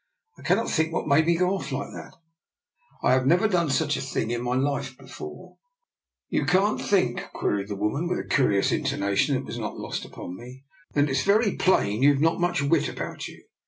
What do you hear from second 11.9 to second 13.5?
you've not much wit about you.